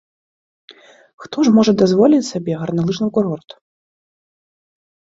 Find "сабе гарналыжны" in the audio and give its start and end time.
2.31-3.07